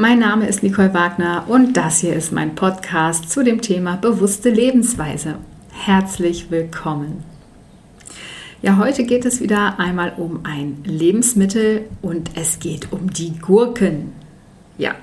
Mein 0.00 0.18
Name 0.18 0.48
ist 0.48 0.62
Nicole 0.62 0.94
Wagner 0.94 1.44
und 1.46 1.76
das 1.76 1.98
hier 1.98 2.14
ist 2.14 2.32
mein 2.32 2.54
Podcast 2.54 3.28
zu 3.28 3.44
dem 3.44 3.60
Thema 3.60 3.96
bewusste 3.96 4.48
Lebensweise. 4.48 5.34
Herzlich 5.72 6.50
willkommen. 6.50 7.22
Ja, 8.62 8.78
heute 8.78 9.04
geht 9.04 9.26
es 9.26 9.42
wieder 9.42 9.78
einmal 9.78 10.14
um 10.16 10.40
ein 10.44 10.78
Lebensmittel 10.84 11.84
und 12.00 12.30
es 12.34 12.60
geht 12.60 12.90
um 12.92 13.12
die 13.12 13.38
Gurken. 13.40 14.14
Ja. 14.78 14.94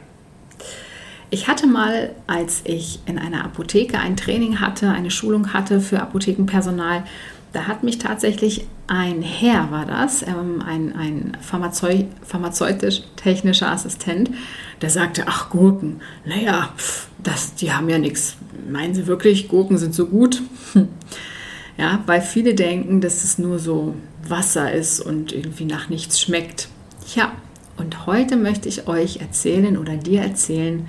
Ich 1.29 1.47
hatte 1.47 1.67
mal, 1.67 2.15
als 2.25 2.61
ich 2.63 2.99
in 3.05 3.19
einer 3.19 3.45
Apotheke 3.45 3.99
ein 3.99 4.17
Training 4.17 4.61
hatte, 4.61 4.89
eine 4.89 5.11
Schulung 5.11 5.53
hatte 5.53 5.79
für 5.79 6.01
Apothekenpersonal, 6.01 7.03
da 7.53 7.67
hat 7.67 7.83
mich 7.83 7.99
tatsächlich 7.99 8.65
ein 8.87 9.21
Herr, 9.21 9.69
war 9.69 9.85
das, 9.85 10.23
ähm, 10.23 10.63
ein, 10.65 10.95
ein 10.95 11.37
Pharmazeu 11.41 12.05
pharmazeutisch-technischer 12.23 13.71
Assistent, 13.71 14.31
der 14.81 14.89
sagte, 14.89 15.23
ach 15.27 15.49
Gurken, 15.49 16.01
naja, 16.25 16.73
das, 17.23 17.55
die 17.55 17.73
haben 17.73 17.89
ja 17.89 17.97
nichts. 17.97 18.37
Meinen 18.69 18.93
Sie 18.93 19.07
wirklich, 19.07 19.47
Gurken 19.47 19.77
sind 19.77 19.93
so 19.93 20.07
gut? 20.07 20.41
Ja, 21.77 22.01
weil 22.07 22.21
viele 22.21 22.55
denken, 22.55 23.01
dass 23.01 23.23
es 23.23 23.37
nur 23.37 23.59
so 23.59 23.93
Wasser 24.27 24.71
ist 24.71 24.99
und 24.99 25.31
irgendwie 25.31 25.65
nach 25.65 25.89
nichts 25.89 26.19
schmeckt. 26.19 26.69
Ja, 27.15 27.33
und 27.77 28.07
heute 28.07 28.35
möchte 28.35 28.67
ich 28.67 28.87
euch 28.87 29.17
erzählen 29.17 29.77
oder 29.77 29.95
dir 29.95 30.21
erzählen, 30.21 30.87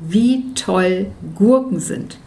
wie 0.00 0.54
toll 0.54 1.06
Gurken 1.34 1.80
sind. 1.80 2.18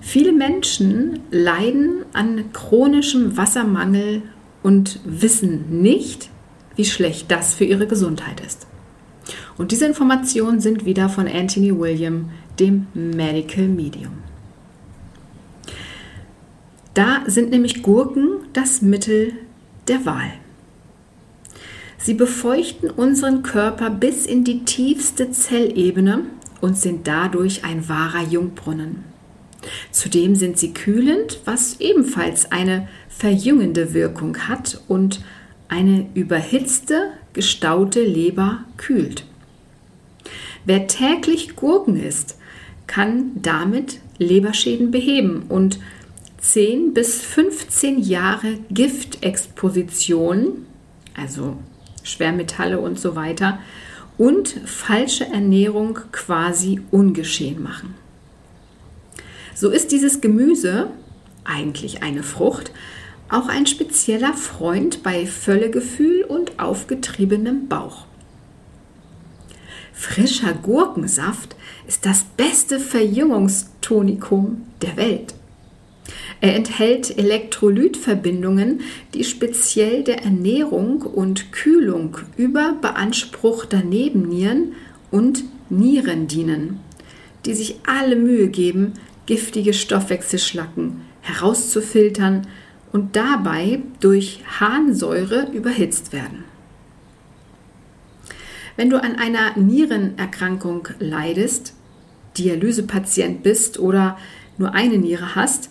Viele 0.00 0.32
Menschen 0.32 1.18
leiden 1.32 2.04
an 2.12 2.52
chronischem 2.52 3.36
Wassermangel 3.36 4.22
und 4.62 5.00
wissen 5.04 5.82
nicht, 5.82 6.30
wie 6.76 6.84
schlecht 6.84 7.28
das 7.30 7.54
für 7.54 7.64
ihre 7.64 7.88
Gesundheit 7.88 8.40
ist. 8.40 8.68
Und 9.56 9.72
diese 9.72 9.86
Informationen 9.86 10.60
sind 10.60 10.84
wieder 10.84 11.08
von 11.08 11.26
Anthony 11.26 11.76
William, 11.78 12.30
dem 12.58 12.86
Medical 12.94 13.68
Medium. 13.68 14.12
Da 16.94 17.22
sind 17.26 17.50
nämlich 17.50 17.82
Gurken 17.82 18.46
das 18.52 18.80
Mittel 18.80 19.32
der 19.88 20.06
Wahl. 20.06 20.32
Sie 21.98 22.14
befeuchten 22.14 22.90
unseren 22.90 23.42
Körper 23.42 23.90
bis 23.90 24.26
in 24.26 24.44
die 24.44 24.64
tiefste 24.64 25.30
Zellebene 25.30 26.20
und 26.60 26.76
sind 26.76 27.08
dadurch 27.08 27.64
ein 27.64 27.88
wahrer 27.88 28.22
Jungbrunnen. 28.22 29.04
Zudem 29.90 30.34
sind 30.34 30.58
sie 30.58 30.74
kühlend, 30.74 31.40
was 31.44 31.80
ebenfalls 31.80 32.52
eine 32.52 32.88
verjüngende 33.08 33.94
Wirkung 33.94 34.36
hat 34.48 34.82
und 34.86 35.22
eine 35.68 36.06
überhitzte, 36.14 37.12
gestaute 37.34 38.02
Leber 38.02 38.64
kühlt. 38.76 39.24
Wer 40.64 40.86
täglich 40.86 41.56
Gurken 41.56 41.96
isst, 41.96 42.38
kann 42.86 43.32
damit 43.34 44.00
Leberschäden 44.18 44.90
beheben 44.90 45.44
und 45.48 45.78
10 46.38 46.94
bis 46.94 47.22
15 47.22 48.00
Jahre 48.00 48.58
Giftexposition, 48.70 50.66
also 51.14 51.56
Schwermetalle 52.02 52.78
und 52.78 52.98
so 52.98 53.16
weiter, 53.16 53.58
und 54.16 54.48
falsche 54.64 55.24
Ernährung 55.26 55.98
quasi 56.12 56.80
ungeschehen 56.90 57.62
machen. 57.62 57.94
So 59.54 59.70
ist 59.70 59.92
dieses 59.92 60.20
Gemüse, 60.20 60.90
eigentlich 61.44 62.02
eine 62.02 62.22
Frucht, 62.22 62.72
auch 63.28 63.48
ein 63.48 63.66
spezieller 63.66 64.34
Freund 64.34 65.02
bei 65.02 65.26
Völlegefühl 65.26 66.24
und 66.24 66.58
aufgetriebenem 66.58 67.68
Bauch. 67.68 68.06
Frischer 69.92 70.52
Gurkensaft 70.52 71.56
ist 71.86 72.04
das 72.04 72.24
beste 72.36 72.80
Verjüngungstonikum 72.80 74.62
der 74.82 74.96
Welt. 74.96 75.34
Er 76.40 76.56
enthält 76.56 77.16
Elektrolytverbindungen, 77.16 78.80
die 79.14 79.24
speziell 79.24 80.02
der 80.02 80.24
Ernährung 80.24 81.02
und 81.02 81.52
Kühlung 81.52 82.18
über 82.36 82.76
beanspruchter 82.80 83.82
Nebennieren 83.82 84.72
und 85.10 85.44
Nieren 85.70 86.26
dienen, 86.26 86.80
die 87.46 87.54
sich 87.54 87.76
alle 87.86 88.16
Mühe 88.16 88.48
geben, 88.48 88.94
giftige 89.26 89.72
Stoffwechselschlacken 89.72 91.00
herauszufiltern 91.22 92.46
und 92.94 93.16
dabei 93.16 93.80
durch 93.98 94.44
Harnsäure 94.60 95.48
überhitzt 95.52 96.12
werden. 96.12 96.44
Wenn 98.76 98.88
du 98.88 99.02
an 99.02 99.16
einer 99.16 99.58
Nierenerkrankung 99.58 100.86
leidest, 101.00 101.74
Dialysepatient 102.38 103.42
bist 103.42 103.80
oder 103.80 104.16
nur 104.58 104.74
eine 104.74 104.98
Niere 104.98 105.34
hast, 105.34 105.70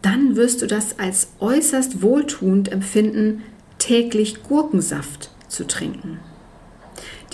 dann 0.00 0.34
wirst 0.34 0.62
du 0.62 0.66
das 0.66 0.98
als 0.98 1.32
äußerst 1.40 2.00
wohltuend 2.00 2.72
empfinden, 2.72 3.42
täglich 3.78 4.42
Gurkensaft 4.42 5.30
zu 5.48 5.66
trinken. 5.66 6.20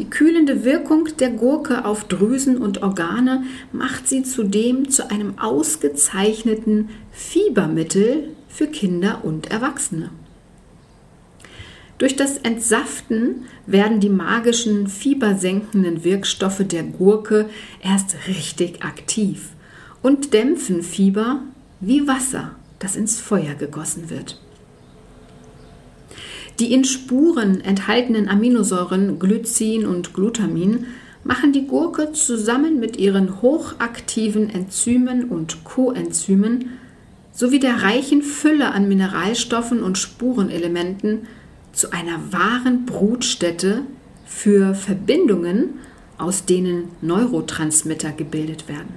Die 0.01 0.11
kühlende 0.11 0.65
Wirkung 0.65 1.09
der 1.21 1.31
Gurke 1.31 1.85
auf 1.85 2.09
Drüsen 2.09 2.59
und 2.59 2.83
Organe 2.83 3.45
macht 3.71 4.09
sie 4.09 4.25
zudem 4.25 4.91
zu 4.91 5.13
einem 5.13 5.39
ausgezeichneten 5.39 6.89
Fiebermittel 7.13 8.36
für 8.57 8.67
Kinder 8.69 9.21
und 9.23 9.51
Erwachsene. 9.51 10.09
Durch 11.99 12.17
das 12.17 12.39
Entsaften 12.39 13.45
werden 13.67 14.01
die 14.01 14.09
magischen 14.09 14.87
fiebersenkenden 14.87 16.05
Wirkstoffe 16.05 16.63
der 16.67 16.83
Gurke 16.83 17.51
erst 17.83 18.17
richtig 18.29 18.83
aktiv 18.83 19.51
und 20.03 20.33
dämpfen 20.33 20.83
Fieber 20.83 21.41
wie 21.81 22.09
Wasser, 22.09 22.53
das 22.79 22.97
ins 22.97 23.21
Feuer 23.21 23.55
gegossen 23.55 24.09
wird. 24.09 24.41
Die 26.59 26.73
in 26.73 26.85
Spuren 26.85 27.61
enthaltenen 27.61 28.27
Aminosäuren 28.27 29.19
Glycin 29.19 29.85
und 29.85 30.15
Glutamin 30.15 30.87
machen 31.25 31.53
die 31.53 31.67
Gurke 31.67 32.13
zusammen 32.13 32.81
mit 32.81 32.97
ihren 32.97 33.43
hochaktiven 33.43 34.49
Enzymen 34.49 35.25
und 35.25 35.65
Coenzymen 35.65 36.71
sowie 37.37 37.61
der 37.61 37.83
reichen 37.83 38.23
Fülle 38.23 38.73
an 38.73 38.89
Mineralstoffen 38.89 39.83
und 39.83 39.99
Spurenelementen 39.99 41.29
zu 41.73 41.93
einer 41.93 42.33
wahren 42.33 42.87
Brutstätte 42.87 43.83
für 44.25 44.75
Verbindungen, 44.75 45.75
aus 46.17 46.47
denen 46.47 46.89
Neurotransmitter 47.03 48.13
gebildet 48.13 48.69
werden. 48.69 48.95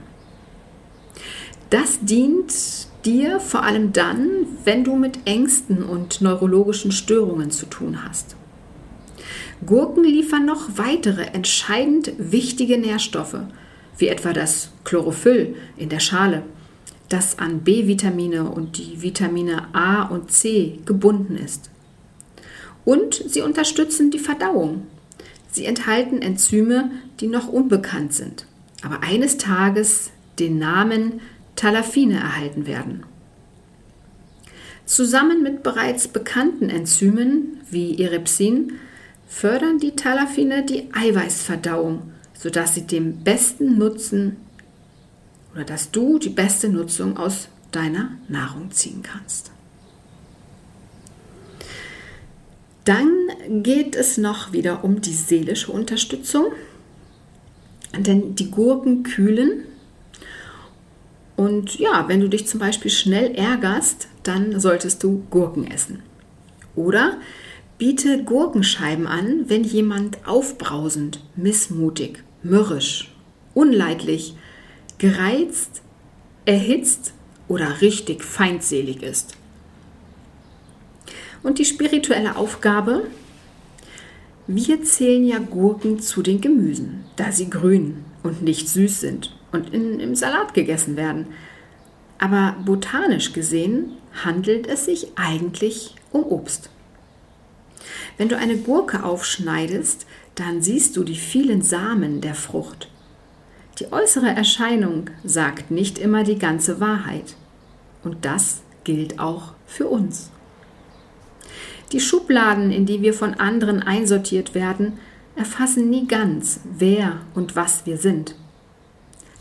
Das 1.70 2.00
dient 2.02 2.54
dir 3.04 3.42
vor 3.42 3.64
allem 3.64 3.92
dann, 3.92 4.30
wenn 4.64 4.86
du 4.86 4.96
mit 4.96 5.20
Ängsten 5.26 5.84
und 5.84 6.22
neurologischen 6.22 6.94
Störungen 6.94 7.52
zu 7.52 7.66
tun 7.66 8.06
hast. 8.06 8.38
Gurken 9.66 10.06
liefern 10.06 10.46
noch 10.46 10.70
weitere 10.78 11.24
entscheidend 11.34 12.14
wichtige 12.18 12.78
Nährstoffe, 12.78 13.40
wie 13.98 14.08
etwa 14.08 14.32
das 14.32 14.72
Chlorophyll 14.86 15.56
in 15.76 15.90
der 15.90 16.00
Schale, 16.00 16.44
das 17.10 17.40
an 17.40 17.62
B-Vitamine 17.62 18.50
und 18.50 18.78
die 18.78 19.02
Vitamine 19.02 19.74
A 19.74 20.04
und 20.04 20.32
C 20.32 20.80
gebunden 20.86 21.36
ist. 21.36 21.70
Und 22.86 23.16
sie 23.28 23.42
unterstützen 23.42 24.12
die 24.12 24.20
Verdauung. 24.20 24.88
Sie 25.52 25.66
enthalten 25.66 26.22
Enzyme, 26.22 26.92
die 27.20 27.28
noch 27.28 27.48
unbekannt 27.48 28.14
sind, 28.14 28.46
aber 28.84 29.02
eines 29.04 29.38
Tages 29.38 30.12
den 30.38 30.60
Namen 30.60 31.22
Talafine 31.56 32.20
erhalten 32.20 32.68
werden. 32.68 33.04
Zusammen 34.86 35.44
mit 35.44 35.62
bereits 35.62 36.08
bekannten 36.08 36.70
Enzymen 36.70 37.58
wie 37.70 38.02
Erepsin 38.02 38.74
fördern 39.28 39.78
die 39.78 39.96
Talafine 39.96 40.64
die 40.64 40.90
Eiweißverdauung, 40.94 42.12
sodass 42.34 42.76
sie 42.76 42.88
dem 42.88 43.24
besten 43.24 43.78
Nutzen 43.78 44.38
oder 45.54 45.64
dass 45.64 45.92
du 45.92 46.20
die 46.20 46.30
beste 46.30 46.70
Nutzung 46.70 47.18
aus 47.18 47.50
deiner 47.72 48.12
Nahrung 48.28 48.72
ziehen 48.72 49.04
kannst. 49.04 49.52
Dann 52.86 53.08
geht 53.62 53.96
es 53.96 54.18
noch 54.18 54.52
wieder 54.52 54.84
um 54.84 55.02
die 55.02 55.14
seelische 55.14 55.72
Unterstützung, 55.72 56.46
denn 57.98 58.36
die 58.36 58.50
Gurken 58.50 59.04
kühlen 59.04 59.64
und 61.40 61.80
ja, 61.80 62.10
wenn 62.10 62.20
du 62.20 62.28
dich 62.28 62.48
zum 62.48 62.60
Beispiel 62.60 62.92
schnell 62.92 63.34
ärgerst, 63.34 64.10
dann 64.24 64.60
solltest 64.60 65.02
du 65.04 65.24
Gurken 65.30 65.72
essen. 65.72 66.04
Oder 66.76 67.18
biete 67.78 68.26
Gurkenscheiben 68.26 69.08
an, 69.08 69.46
wenn 69.48 69.64
jemand 69.64 70.28
aufbrausend, 70.28 71.22
missmutig, 71.38 72.26
mürrisch, 72.44 73.16
unleidlich, 73.54 74.36
gereizt, 75.00 75.82
erhitzt 76.46 77.14
oder 77.48 77.82
richtig 77.82 78.24
feindselig 78.24 79.02
ist. 79.02 79.36
Und 81.42 81.58
die 81.58 81.66
spirituelle 81.66 82.36
Aufgabe, 82.36 83.08
Wir 84.52 84.84
zählen 84.84 85.28
ja 85.28 85.38
Gurken 85.38 86.00
zu 86.00 86.24
den 86.24 86.42
Gemüsen, 86.42 87.04
da 87.18 87.32
sie 87.32 87.52
grün 87.52 88.04
und 88.24 88.42
nicht 88.42 88.68
süß 88.68 89.00
sind 89.00 89.38
und 89.52 89.72
in, 89.72 90.00
im 90.00 90.16
Salat 90.16 90.56
gegessen 90.56 90.98
werden. 90.98 91.28
Aber 92.18 92.56
botanisch 92.66 93.34
gesehen 93.34 93.92
handelt 94.24 94.66
es 94.66 94.86
sich 94.86 95.10
eigentlich 95.16 95.94
um 96.12 96.24
Obst. 96.24 96.72
Wenn 98.18 98.28
du 98.28 98.38
eine 98.38 98.58
Gurke 98.58 99.04
aufschneidest, 99.04 100.08
dann 100.34 100.64
siehst 100.64 100.98
du 100.98 101.04
die 101.04 101.16
vielen 101.16 101.62
Samen 101.62 102.20
der 102.20 102.34
Frucht. 102.34 102.90
Die 103.80 103.94
äußere 103.94 104.28
Erscheinung 104.28 105.10
sagt 105.24 105.72
nicht 105.72 106.00
immer 106.00 106.24
die 106.24 106.38
ganze 106.38 106.82
Wahrheit. 106.82 107.36
Und 108.04 108.26
das 108.26 108.62
gilt 108.84 109.20
auch 109.20 109.54
für 109.66 109.88
uns. 109.88 110.32
Die 111.94 112.02
Schubladen, 112.02 112.72
in 112.72 112.86
die 112.86 113.02
wir 113.02 113.14
von 113.14 113.36
anderen 113.36 113.82
einsortiert 113.82 114.54
werden, 114.54 115.00
erfassen 115.38 115.90
nie 115.90 116.08
ganz, 116.08 116.60
wer 116.78 117.22
und 117.36 117.56
was 117.56 117.86
wir 117.86 117.98
sind. 117.98 118.36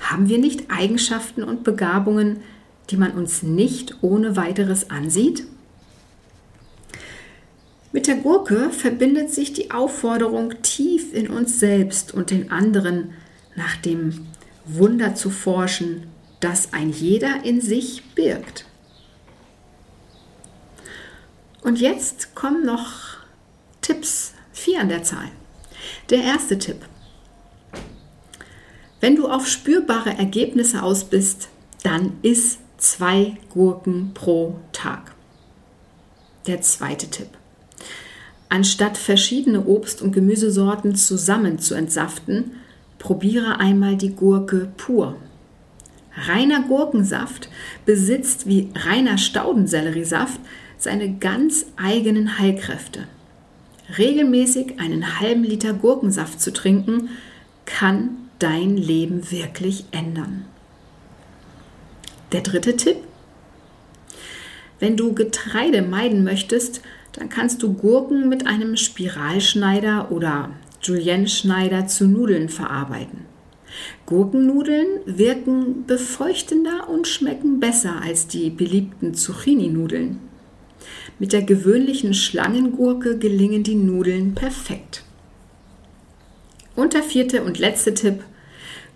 Haben 0.00 0.28
wir 0.28 0.38
nicht 0.38 0.70
Eigenschaften 0.70 1.42
und 1.42 1.64
Begabungen, 1.64 2.40
die 2.90 2.96
man 2.96 3.12
uns 3.12 3.42
nicht 3.42 3.96
ohne 4.02 4.36
weiteres 4.36 4.88
ansieht? 4.88 5.44
Mit 7.90 8.06
der 8.06 8.16
Gurke 8.16 8.70
verbindet 8.70 9.32
sich 9.32 9.52
die 9.52 9.72
Aufforderung, 9.72 10.54
tief 10.62 11.12
in 11.12 11.28
uns 11.28 11.58
selbst 11.58 12.14
und 12.14 12.30
den 12.30 12.52
anderen 12.52 13.14
nach 13.58 13.76
dem 13.76 14.26
Wunder 14.64 15.14
zu 15.14 15.28
forschen, 15.28 16.06
das 16.40 16.72
ein 16.72 16.90
jeder 16.90 17.44
in 17.44 17.60
sich 17.60 18.02
birgt. 18.14 18.64
Und 21.62 21.80
jetzt 21.80 22.34
kommen 22.34 22.64
noch 22.64 23.18
Tipps, 23.82 24.32
vier 24.52 24.80
an 24.80 24.88
der 24.88 25.02
Zahl. 25.02 25.30
Der 26.10 26.22
erste 26.22 26.58
Tipp. 26.58 26.86
Wenn 29.00 29.16
du 29.16 29.28
auf 29.28 29.46
spürbare 29.46 30.10
Ergebnisse 30.10 30.82
aus 30.82 31.04
bist, 31.04 31.48
dann 31.82 32.14
iss 32.22 32.58
zwei 32.78 33.36
Gurken 33.50 34.12
pro 34.14 34.58
Tag. 34.72 35.14
Der 36.46 36.62
zweite 36.62 37.08
Tipp. 37.08 37.28
Anstatt 38.48 38.96
verschiedene 38.96 39.64
Obst- 39.64 40.00
und 40.00 40.12
Gemüsesorten 40.12 40.94
zusammen 40.94 41.58
zu 41.58 41.74
entsaften, 41.74 42.52
probiere 42.98 43.60
einmal 43.60 43.96
die 43.96 44.14
Gurke 44.14 44.68
pur. 44.76 45.16
Reiner 46.16 46.62
Gurkensaft 46.62 47.48
besitzt 47.86 48.46
wie 48.46 48.70
reiner 48.74 49.18
Staudenselleriesaft 49.18 50.40
seine 50.76 51.14
ganz 51.14 51.66
eigenen 51.76 52.38
Heilkräfte. 52.38 53.04
Regelmäßig 53.96 54.80
einen 54.80 55.20
halben 55.20 55.44
Liter 55.44 55.72
Gurkensaft 55.72 56.40
zu 56.40 56.52
trinken, 56.52 57.10
kann 57.64 58.10
dein 58.38 58.76
Leben 58.76 59.30
wirklich 59.30 59.84
ändern. 59.90 60.44
Der 62.32 62.42
dritte 62.42 62.76
Tipp. 62.76 62.96
Wenn 64.78 64.96
du 64.96 65.14
Getreide 65.14 65.82
meiden 65.82 66.22
möchtest, 66.24 66.82
dann 67.12 67.28
kannst 67.28 67.62
du 67.62 67.72
Gurken 67.72 68.28
mit 68.28 68.46
einem 68.46 68.76
Spiralschneider 68.76 70.12
oder 70.12 70.50
Julienne-Schneider 70.88 71.86
zu 71.86 72.06
Nudeln 72.06 72.48
verarbeiten. 72.48 73.26
Gurkennudeln 74.06 74.86
wirken 75.04 75.84
befeuchtender 75.86 76.88
und 76.88 77.06
schmecken 77.06 77.60
besser 77.60 78.00
als 78.02 78.26
die 78.26 78.50
beliebten 78.50 79.14
Zucchini-Nudeln. 79.14 80.18
Mit 81.18 81.32
der 81.32 81.42
gewöhnlichen 81.42 82.14
Schlangengurke 82.14 83.18
gelingen 83.18 83.62
die 83.62 83.74
Nudeln 83.74 84.34
perfekt. 84.34 85.04
Und 86.74 86.94
der 86.94 87.02
vierte 87.02 87.42
und 87.42 87.58
letzte 87.58 87.92
Tipp. 87.92 88.22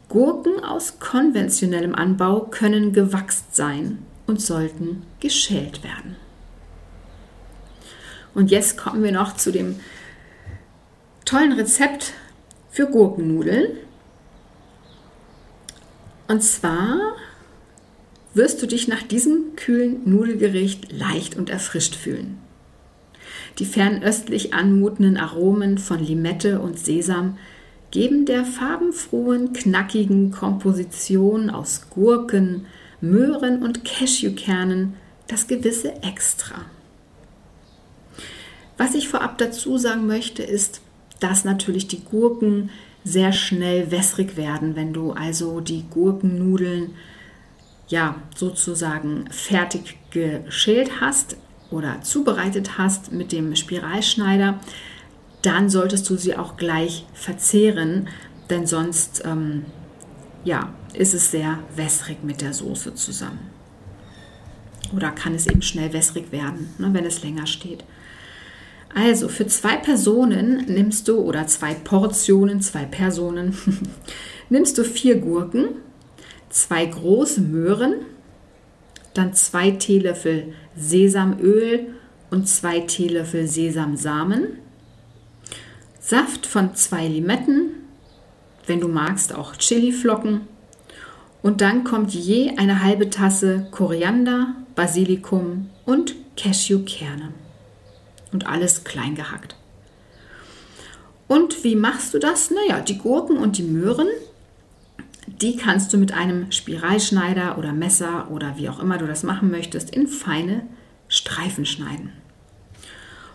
Gurken 0.08 0.62
aus 0.62 0.98
konventionellem 0.98 1.94
Anbau 1.94 2.46
können 2.50 2.92
gewachst 2.92 3.56
sein 3.56 3.98
und 4.26 4.40
sollten 4.40 5.02
geschält 5.20 5.82
werden. 5.82 6.16
Und 8.34 8.50
jetzt 8.50 8.78
kommen 8.78 9.02
wir 9.02 9.12
noch 9.12 9.36
zu 9.36 9.50
dem 9.50 9.76
tollen 11.24 11.52
Rezept 11.52 12.12
für 12.70 12.86
Gurkennudeln. 12.86 13.76
Und 16.28 16.42
zwar 16.42 16.98
wirst 18.34 18.62
du 18.62 18.66
dich 18.66 18.88
nach 18.88 19.02
diesem 19.02 19.56
kühlen 19.56 20.00
Nudelgericht 20.08 20.90
leicht 20.90 21.36
und 21.36 21.50
erfrischt 21.50 21.94
fühlen. 21.94 22.38
Die 23.58 23.66
fernöstlich 23.66 24.54
anmutenden 24.54 25.18
Aromen 25.18 25.78
von 25.78 25.98
Limette 25.98 26.60
und 26.60 26.78
Sesam 26.78 27.38
geben 27.90 28.24
der 28.24 28.44
farbenfrohen, 28.44 29.52
knackigen 29.52 30.30
Komposition 30.30 31.50
aus 31.50 31.88
Gurken, 31.90 32.66
Möhren 33.02 33.62
und 33.62 33.84
Cashewkernen 33.84 34.94
das 35.26 35.46
gewisse 35.46 36.02
Extra. 36.02 36.64
Was 38.78 38.94
ich 38.94 39.08
vorab 39.08 39.38
dazu 39.38 39.76
sagen 39.76 40.06
möchte, 40.06 40.42
ist, 40.42 40.80
dass 41.22 41.44
natürlich 41.44 41.86
die 41.88 42.02
Gurken 42.02 42.70
sehr 43.04 43.32
schnell 43.32 43.90
wässrig 43.90 44.36
werden, 44.36 44.76
wenn 44.76 44.92
du 44.92 45.12
also 45.12 45.60
die 45.60 45.84
Gurkennudeln 45.90 46.94
ja 47.88 48.16
sozusagen 48.34 49.26
fertig 49.30 49.98
geschält 50.10 51.00
hast 51.00 51.36
oder 51.70 52.00
zubereitet 52.02 52.78
hast 52.78 53.12
mit 53.12 53.32
dem 53.32 53.56
Spiralschneider, 53.56 54.60
dann 55.42 55.68
solltest 55.68 56.08
du 56.08 56.16
sie 56.16 56.36
auch 56.36 56.56
gleich 56.56 57.04
verzehren, 57.12 58.08
denn 58.50 58.66
sonst 58.66 59.22
ähm, 59.24 59.64
ja, 60.44 60.72
ist 60.94 61.14
es 61.14 61.30
sehr 61.30 61.58
wässrig 61.74 62.22
mit 62.22 62.40
der 62.40 62.52
Soße 62.52 62.94
zusammen. 62.94 63.50
Oder 64.94 65.10
kann 65.10 65.34
es 65.34 65.46
eben 65.46 65.62
schnell 65.62 65.92
wässrig 65.92 66.32
werden, 66.32 66.70
ne, 66.78 66.92
wenn 66.92 67.06
es 67.06 67.22
länger 67.22 67.46
steht. 67.46 67.84
Also 68.94 69.28
für 69.28 69.46
zwei 69.46 69.76
Personen 69.76 70.66
nimmst 70.66 71.08
du, 71.08 71.18
oder 71.18 71.46
zwei 71.46 71.74
Portionen, 71.74 72.60
zwei 72.60 72.84
Personen, 72.84 73.56
nimmst 74.50 74.76
du 74.76 74.84
vier 74.84 75.16
Gurken, 75.16 75.68
zwei 76.50 76.84
große 76.84 77.40
Möhren, 77.40 77.94
dann 79.14 79.32
zwei 79.34 79.70
Teelöffel 79.70 80.52
Sesamöl 80.76 81.94
und 82.30 82.48
zwei 82.48 82.80
Teelöffel 82.80 83.46
Sesamsamen, 83.46 84.58
Saft 86.00 86.46
von 86.46 86.74
zwei 86.74 87.06
Limetten, 87.06 87.70
wenn 88.66 88.80
du 88.80 88.88
magst 88.88 89.34
auch 89.34 89.56
Chiliflocken. 89.56 90.42
Und 91.42 91.60
dann 91.60 91.84
kommt 91.84 92.12
je 92.12 92.56
eine 92.56 92.82
halbe 92.82 93.08
Tasse 93.08 93.66
Koriander, 93.70 94.54
Basilikum 94.74 95.70
und 95.84 96.14
Cashewkerne 96.36 97.41
und 98.32 98.46
alles 98.46 98.84
klein 98.84 99.14
gehackt. 99.14 99.56
Und 101.28 101.64
wie 101.64 101.76
machst 101.76 102.12
du 102.14 102.18
das? 102.18 102.50
Naja, 102.50 102.80
die 102.80 102.98
Gurken 102.98 103.38
und 103.38 103.56
die 103.56 103.62
Möhren, 103.62 104.08
die 105.26 105.56
kannst 105.56 105.92
du 105.92 105.98
mit 105.98 106.12
einem 106.12 106.52
Spiralschneider 106.52 107.58
oder 107.58 107.72
Messer 107.72 108.30
oder 108.30 108.56
wie 108.56 108.68
auch 108.68 108.80
immer 108.80 108.98
du 108.98 109.06
das 109.06 109.22
machen 109.22 109.50
möchtest, 109.50 109.94
in 109.94 110.08
feine 110.08 110.66
Streifen 111.08 111.64
schneiden. 111.64 112.12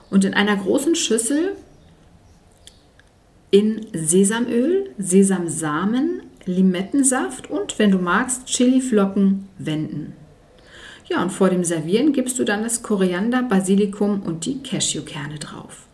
Und 0.09 0.25
in 0.25 0.33
einer 0.33 0.55
großen 0.55 0.95
Schüssel 0.95 1.55
in 3.49 3.87
Sesamöl, 3.93 4.89
Sesamsamen, 4.97 6.21
Limettensaft 6.45 7.49
und, 7.49 7.79
wenn 7.79 7.91
du 7.91 7.97
magst, 7.97 8.45
Chiliflocken 8.45 9.47
wenden. 9.57 10.13
Ja, 11.09 11.21
und 11.21 11.31
vor 11.31 11.49
dem 11.49 11.63
Servieren 11.63 12.11
gibst 12.11 12.37
du 12.37 12.43
dann 12.43 12.63
das 12.63 12.83
Koriander, 12.83 13.43
Basilikum 13.43 14.21
und 14.23 14.45
die 14.45 14.61
Cashewkerne 14.61 15.39
drauf. 15.39 15.87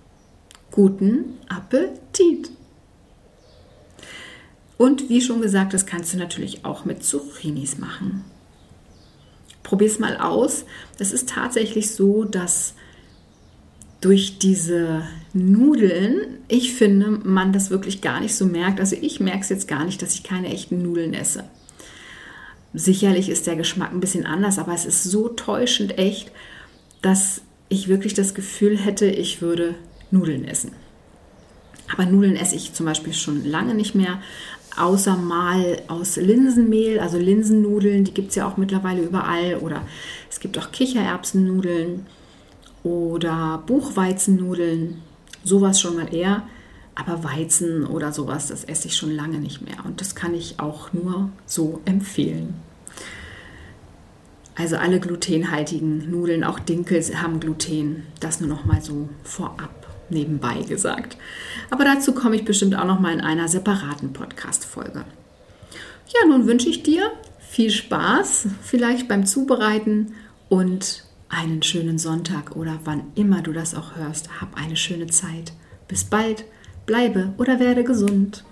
Guten 0.71 1.37
Appetit! 1.49 2.49
Und 4.77 5.09
wie 5.09 5.21
schon 5.21 5.39
gesagt, 5.39 5.73
das 5.73 5.85
kannst 5.85 6.13
du 6.13 6.17
natürlich 6.17 6.65
auch 6.65 6.83
mit 6.83 7.03
Zucchinis 7.03 7.77
machen. 7.77 8.25
Probier 9.61 9.87
es 9.87 9.99
mal 9.99 10.17
aus. 10.17 10.65
Es 10.97 11.13
ist 11.13 11.29
tatsächlich 11.29 11.91
so, 11.91 12.23
dass 12.23 12.73
durch 14.01 14.39
diese 14.39 15.03
Nudeln, 15.31 16.39
ich 16.47 16.73
finde, 16.73 17.11
man 17.11 17.53
das 17.53 17.69
wirklich 17.69 18.01
gar 18.01 18.19
nicht 18.19 18.35
so 18.35 18.45
merkt. 18.45 18.79
Also 18.79 18.97
ich 18.99 19.19
merke 19.19 19.41
es 19.41 19.49
jetzt 19.49 19.67
gar 19.67 19.85
nicht, 19.85 20.01
dass 20.01 20.15
ich 20.15 20.23
keine 20.23 20.49
echten 20.49 20.81
Nudeln 20.81 21.13
esse. 21.13 21.45
Sicherlich 22.73 23.29
ist 23.29 23.45
der 23.45 23.55
Geschmack 23.55 23.91
ein 23.91 23.99
bisschen 23.99 24.25
anders, 24.25 24.57
aber 24.57 24.73
es 24.73 24.85
ist 24.85 25.03
so 25.03 25.29
täuschend 25.29 25.97
echt, 25.97 26.31
dass 27.01 27.41
ich 27.69 27.87
wirklich 27.87 28.13
das 28.13 28.33
Gefühl 28.33 28.77
hätte, 28.77 29.05
ich 29.05 29.41
würde 29.41 29.75
Nudeln 30.09 30.45
essen. 30.45 30.71
Aber 31.91 32.05
Nudeln 32.05 32.35
esse 32.35 32.55
ich 32.55 32.73
zum 32.73 32.85
Beispiel 32.85 33.13
schon 33.13 33.45
lange 33.45 33.75
nicht 33.75 33.93
mehr, 33.93 34.21
außer 34.77 35.15
mal 35.15 35.81
aus 35.87 36.15
Linsenmehl, 36.15 36.99
also 36.99 37.17
Linsennudeln, 37.17 38.05
die 38.05 38.13
gibt 38.13 38.29
es 38.29 38.35
ja 38.35 38.47
auch 38.47 38.57
mittlerweile 38.57 39.01
überall. 39.01 39.57
Oder 39.57 39.83
es 40.31 40.39
gibt 40.39 40.57
auch 40.57 40.71
Kichererbsennudeln 40.71 42.05
oder 42.83 43.63
Buchweizennudeln, 43.67 45.01
sowas 45.43 45.79
schon 45.79 45.95
mal 45.95 46.13
eher. 46.13 46.43
Aber 46.95 47.23
Weizen 47.23 47.85
oder 47.85 48.11
sowas, 48.11 48.47
das 48.47 48.63
esse 48.63 48.87
ich 48.87 48.95
schon 48.95 49.11
lange 49.15 49.39
nicht 49.39 49.61
mehr. 49.61 49.83
Und 49.85 49.99
das 49.99 50.15
kann 50.15 50.33
ich 50.33 50.59
auch 50.59 50.93
nur 50.93 51.29
so 51.45 51.81
empfehlen. 51.85 52.53
Also 54.55 54.77
alle 54.77 54.99
glutenhaltigen 54.99 56.11
Nudeln, 56.11 56.43
auch 56.43 56.59
Dinkel 56.59 57.01
haben 57.19 57.39
Gluten. 57.39 58.03
Das 58.19 58.39
nur 58.39 58.49
noch 58.49 58.65
mal 58.65 58.81
so 58.81 59.09
vorab 59.23 59.87
nebenbei 60.09 60.61
gesagt. 60.61 61.17
Aber 61.69 61.83
dazu 61.83 62.13
komme 62.13 62.35
ich 62.35 62.45
bestimmt 62.45 62.75
auch 62.75 62.85
noch 62.85 62.99
mal 62.99 63.13
in 63.13 63.21
einer 63.21 63.47
separaten 63.47 64.13
Podcast-Folge. 64.13 65.05
Ja, 66.07 66.27
nun 66.27 66.45
wünsche 66.45 66.69
ich 66.69 66.83
dir 66.83 67.11
viel 67.39 67.71
Spaß, 67.71 68.47
vielleicht 68.61 69.07
beim 69.07 69.25
Zubereiten 69.25 70.13
und 70.49 71.03
einen 71.29 71.63
schönen 71.63 71.97
Sonntag 71.97 72.55
oder 72.55 72.79
wann 72.83 73.05
immer 73.15 73.41
du 73.41 73.53
das 73.53 73.73
auch 73.73 73.95
hörst. 73.95 74.39
Hab 74.39 74.55
eine 74.55 74.75
schöne 74.75 75.07
Zeit. 75.07 75.53
Bis 75.87 76.03
bald, 76.03 76.45
bleibe 76.85 77.33
oder 77.37 77.59
werde 77.59 77.83
gesund. 77.83 78.43